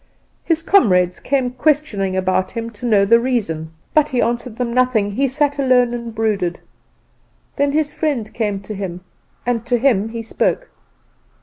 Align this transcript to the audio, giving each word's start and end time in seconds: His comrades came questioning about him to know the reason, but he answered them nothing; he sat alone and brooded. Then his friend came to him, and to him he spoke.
His 0.43 0.63
comrades 0.63 1.19
came 1.19 1.51
questioning 1.51 2.17
about 2.17 2.49
him 2.49 2.71
to 2.71 2.87
know 2.87 3.05
the 3.05 3.19
reason, 3.19 3.71
but 3.93 4.09
he 4.09 4.19
answered 4.19 4.55
them 4.55 4.73
nothing; 4.73 5.11
he 5.11 5.27
sat 5.27 5.59
alone 5.59 5.93
and 5.93 6.15
brooded. 6.15 6.59
Then 7.55 7.71
his 7.71 7.93
friend 7.93 8.33
came 8.33 8.61
to 8.61 8.73
him, 8.73 9.01
and 9.45 9.63
to 9.67 9.77
him 9.77 10.09
he 10.09 10.23
spoke. 10.23 10.71